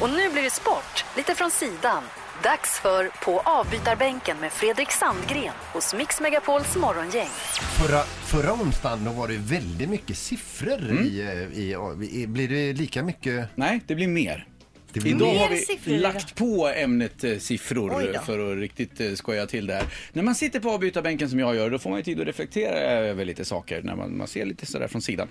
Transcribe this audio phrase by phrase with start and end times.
[0.00, 2.02] Och nu blir det sport, lite från sidan.
[2.42, 7.28] Dags för På avbytarbänken med Fredrik Sandgren hos Mix Megapols morgongäng.
[7.78, 11.04] Förra, förra onsdagen då var det väldigt mycket siffror Mm.
[11.04, 12.26] i, eh, i, i...
[12.26, 13.48] Blir det lika mycket?
[13.54, 14.46] Nej, det blir mer.
[15.02, 19.46] Det Idag har vi siffror lagt på ämnet eh, siffror för att riktigt eh, skoja
[19.46, 19.84] till det här.
[20.12, 22.78] När man sitter på avbytarbänken som jag gör, då får man ju tid att reflektera
[22.78, 25.28] över lite saker när man, man ser lite sådär från sidan.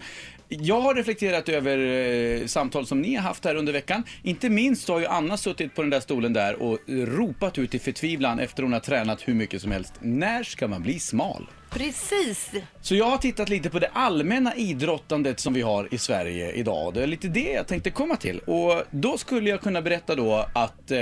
[0.49, 4.03] Jag har reflekterat över eh, samtal som ni har haft här under veckan.
[4.23, 7.79] Inte minst har ju Anna suttit på den där stolen där och ropat ut i
[7.79, 9.93] förtvivlan efter hon har tränat hur mycket som helst.
[9.99, 11.47] När ska man bli smal?
[11.77, 12.49] Precis.
[12.81, 16.93] Så jag har tittat lite på det allmänna idrottandet som vi har i Sverige idag.
[16.93, 18.39] Det är lite det jag tänkte komma till.
[18.39, 20.97] Och då skulle jag kunna berätta då att eh,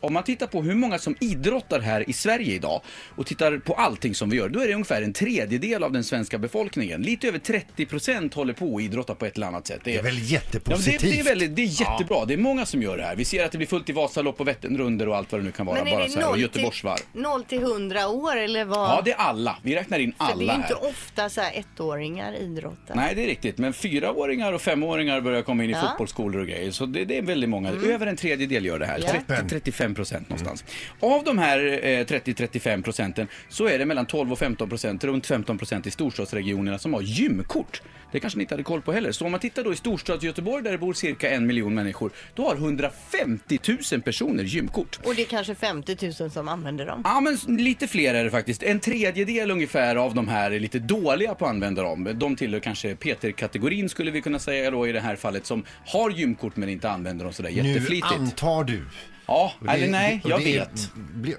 [0.00, 2.80] om man tittar på hur många som idrottar här i Sverige idag
[3.16, 6.04] och tittar på allting som vi gör, då är det ungefär en tredjedel av den
[6.04, 7.02] svenska befolkningen.
[7.02, 9.80] Lite över 30 procent håller på att idrotta på ett eller annat sätt.
[9.84, 11.00] Det är väl Ja, men jättepositivt?
[11.00, 12.24] det, det, är väldigt, det är jättebra.
[12.24, 13.16] Det är många som gör det här.
[13.16, 15.52] Vi ser att det blir fullt i Vasalopp och Vätternrundor och allt vad det nu
[15.52, 15.78] kan vara.
[15.78, 16.96] Men är bara det så här, och noll Göteborgsvarv.
[16.96, 18.90] till, 0 till 100 år eller vad?
[18.90, 19.56] Ja, det är alla.
[19.62, 20.88] Vi räknar in För det alla är inte här.
[20.88, 22.94] ofta så här ettåringar idrottar.
[22.94, 23.58] Nej, det är riktigt.
[23.58, 25.80] Men fyraåringar och femåringar börjar komma in i Ja.
[25.88, 26.70] fotbollsskolor och grejer.
[26.70, 27.70] Så det, det är väldigt många.
[27.70, 28.98] Över en tredjedel gör det här.
[29.06, 29.34] Ja.
[29.34, 30.64] 30-35 procent någonstans.
[31.00, 35.26] Av de här eh, 30-35 procenten så är det mellan 12 och 15 procent, runt
[35.26, 37.82] 15 procent i storstadsregionerna som har gymkort.
[38.12, 39.12] Det kanske ni inte hade koll på heller.
[39.12, 42.48] Så om man tittar då i storstads-Göteborg där det bor cirka en miljon människor, då
[42.48, 43.58] har 150
[43.92, 45.00] 000 personer gymkort.
[45.04, 47.00] Och det är kanske 50 000 som använder dem.
[47.04, 48.62] Ja, men lite fler är det faktiskt.
[48.62, 52.08] En tredjedel ungefär av de här är lite dåliga på att använda dem.
[52.14, 56.10] De tillhör kanske Peter-kategorin skulle vi kunna säga då i det här fallet som har
[56.10, 58.12] gymkort men inte använder dem sådär Nu jätteflitigt.
[58.12, 58.82] antar du.
[59.26, 60.94] Ja, det- eller nej, jag det- vet.
[60.94, 61.34] blir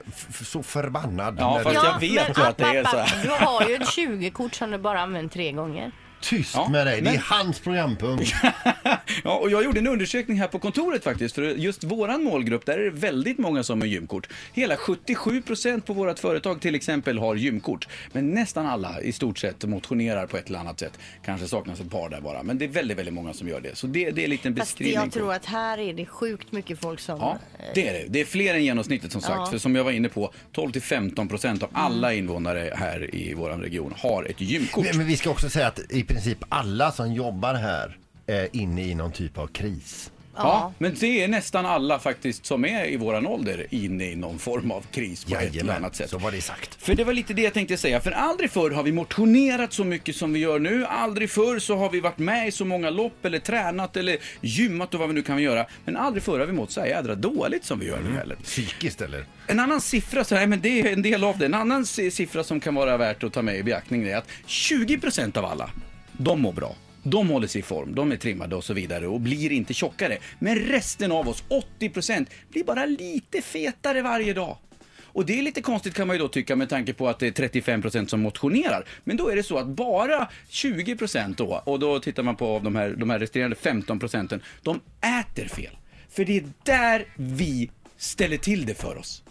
[0.46, 1.36] så förbannad.
[1.40, 3.24] Ja, fast jag vet ju att det är så här.
[3.24, 5.92] Du har ju ett 20-kort som du bara använt tre gånger.
[6.22, 8.34] Tyst Ja, med dig, det men- är hans programpunkt.
[9.24, 12.78] Ja, och jag gjorde en undersökning här på kontoret faktiskt, för just våran målgrupp, där
[12.78, 14.28] är det väldigt många som har gymkort.
[14.54, 17.88] Hela 77% på vårt företag till exempel har gymkort.
[18.12, 21.00] Men nästan alla i stort sett motionerar på ett eller annat sätt.
[21.26, 23.76] Kanske saknas ett par där bara, men det är väldigt, väldigt många som gör det.
[23.78, 24.96] Så det, det är en liten Fast beskrivning.
[24.96, 27.20] jag på- tror att här är det sjukt mycket folk som...
[27.20, 27.38] Ja,
[27.76, 28.06] det är det.
[28.08, 29.34] Det är fler än genomsnittet som sagt.
[29.36, 29.46] Ja.
[29.52, 31.82] För som jag var inne på, 12-15 procent av Mm.
[31.82, 34.86] alla invånare här i vår region har ett gymkort.
[34.86, 38.82] Men men vi ska också säga att i princip alla som jobbar här är inne
[38.84, 40.12] i någon typ av kris.
[40.36, 44.40] Ja, men det är nästan alla faktiskt som är i våran ålder inne i någon
[44.40, 46.10] form av kris på ett eller annat sätt.
[46.10, 46.76] så var det sagt.
[46.84, 48.02] För det var lite det jag tänkte säga.
[48.02, 50.86] För aldrig förr har vi motionerat så mycket som vi gör nu.
[50.86, 54.94] Aldrig förr så har vi varit med i så många lopp eller tränat eller gymmat
[54.94, 55.66] och vad vi nu kan göra.
[55.86, 58.36] Men aldrig förr har vi mått så här jädra dåligt som vi gör nu heller.
[58.44, 59.26] Psykiskt eller?
[59.48, 61.46] En annan siffra, så här, men det är en del av det.
[61.46, 64.28] En annan si- siffra som kan vara värt att ta med i beaktning är att
[64.48, 65.70] 20% av alla,
[66.24, 66.76] de mår bra.
[67.04, 70.18] De håller sig i form, de är trimmade och så vidare och blir inte tjockare.
[70.40, 71.44] Men resten av oss,
[71.80, 74.58] 80%, blir bara lite fetare varje dag.
[75.14, 77.40] Och det är lite konstigt kan man ju då tycka med tanke på att det
[77.40, 78.86] är 35% som motionerar.
[79.04, 82.76] Men då är det så att bara 20% då, och då tittar man på de
[82.76, 84.80] här, de här resterande 15%, de
[85.20, 85.78] äter fel.
[86.10, 89.24] För det är där vi ställer till det för oss.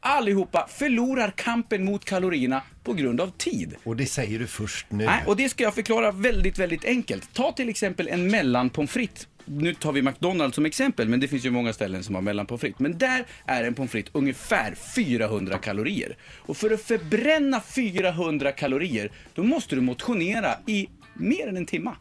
[0.00, 3.74] Allihopa förlorar kampen mot kalorierna på grund av tid.
[3.84, 5.04] Och det säger du först nu.
[5.04, 7.34] Nej, och det ska jag förklara väldigt, väldigt enkelt.
[7.34, 9.28] Ta till exempel en mellanpommes frites.
[9.44, 12.60] Nu tar vi McDonalds som exempel, men det finns ju många ställen som har mellanpommes
[12.60, 12.78] frites.
[12.78, 16.16] Men där är en pommes frites ungefär 400 kalorier.
[16.38, 21.96] Och för att förbränna 400 kalorier, då måste du motionera i mer än en timma.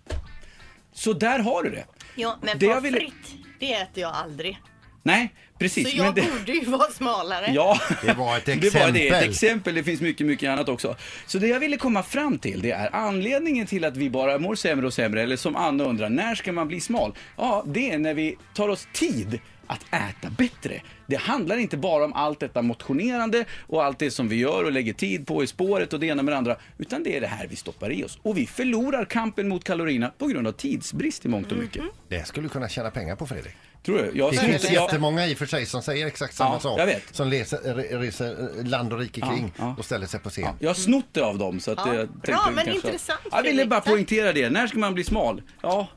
[0.94, 1.86] Så där har du det.
[2.16, 4.60] Ja, men pommes frites, det äter jag aldrig.
[5.08, 5.92] Nej, precis.
[5.92, 6.22] Så jag men det...
[6.22, 7.52] borde ju vara smalare.
[7.54, 9.24] Ja, Det var ett Det var det, exempel.
[9.24, 9.76] ett exempel.
[9.76, 10.96] Det finns mycket, mycket annat också.
[11.26, 14.56] Så det jag ville komma fram till, det är anledningen till att vi bara mår
[14.56, 17.14] sämre och sämre, eller som Anna undrar, när ska man bli smal?
[17.38, 20.82] Ja, det är när vi tar oss tid att äta bättre.
[21.08, 24.72] Det handlar inte bara om allt detta motionerande och allt det som vi gör och
[24.72, 27.28] lägger tid på i spåret och det ena med det andra, utan det är det
[27.28, 28.20] här vi stoppar i oss.
[28.22, 31.84] Och vi förlorar kampen mot kalorierna på grund av tidsbrist i mångt och mycket.
[32.10, 33.56] Det skulle du kunna tjäna pengar på Fredrik.
[33.88, 34.12] Tror du?
[34.14, 36.80] Jag Det finns inte- jättemånga i och för sig som säger exakt samma Ja, sak.
[36.80, 37.04] jag vet.
[37.16, 39.76] Som reser, re- reser land och rike kring ja.
[39.80, 40.44] och ställer sig på scen.
[40.44, 41.60] Ja, jag har snott det av dem.
[41.60, 42.88] Så att Ja, jag bra, men kanske...
[42.88, 44.50] intressant, Jag ville bara poängtera det.
[44.50, 45.42] När ska man bli smal?
[45.62, 45.88] Ja,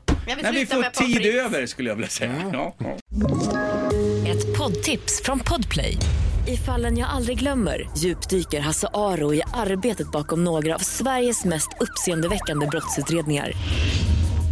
[0.43, 1.35] när vi får tid frites.
[1.35, 2.31] över skulle jag vilja säga.
[2.31, 2.53] Mm.
[2.53, 2.97] Ja, ja.
[4.31, 5.97] Ett poddtips från Podplay.
[6.47, 11.69] I fallen jag aldrig glömmer djupdyker Hasse Aro i arbetet bakom några av Sveriges mest
[11.79, 13.51] uppseendeväckande brottsutredningar.